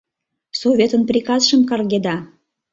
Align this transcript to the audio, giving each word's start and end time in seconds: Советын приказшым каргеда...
Советын 0.59 1.01
приказшым 1.09 1.61
каргеда... 1.69 2.17